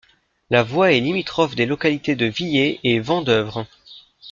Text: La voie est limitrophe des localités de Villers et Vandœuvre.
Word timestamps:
La 0.49 0.63
voie 0.63 0.93
est 0.93 0.99
limitrophe 0.99 1.53
des 1.53 1.67
localités 1.67 2.15
de 2.15 2.25
Villers 2.25 2.79
et 2.83 2.99
Vandœuvre. 2.99 3.67